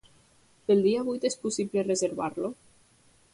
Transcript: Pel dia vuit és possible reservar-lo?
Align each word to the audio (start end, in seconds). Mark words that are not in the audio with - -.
Pel 0.71 0.79
dia 0.85 1.03
vuit 1.09 1.27
és 1.29 1.37
possible 1.43 1.85
reservar-lo? 1.89 2.51